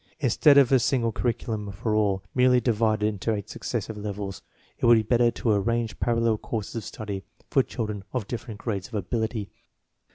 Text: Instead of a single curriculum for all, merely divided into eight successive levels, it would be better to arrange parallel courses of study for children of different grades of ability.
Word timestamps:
Instead 0.19 0.57
of 0.57 0.71
a 0.71 0.79
single 0.79 1.11
curriculum 1.11 1.71
for 1.71 1.93
all, 1.93 2.23
merely 2.33 2.59
divided 2.59 3.05
into 3.05 3.31
eight 3.35 3.51
successive 3.51 3.95
levels, 3.95 4.41
it 4.79 4.87
would 4.87 4.95
be 4.97 5.03
better 5.03 5.29
to 5.29 5.51
arrange 5.51 5.99
parallel 5.99 6.39
courses 6.39 6.75
of 6.77 6.83
study 6.83 7.23
for 7.51 7.61
children 7.61 8.03
of 8.11 8.27
different 8.27 8.59
grades 8.59 8.87
of 8.87 8.95
ability. 8.95 9.51